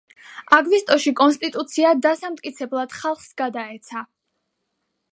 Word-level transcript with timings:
აგვისტოში 0.59 1.13
კონსტიტუცია 1.19 1.93
დასამტკიცებლად 2.07 2.99
ხალხს 3.03 3.31
გადაეცა. 3.45 4.07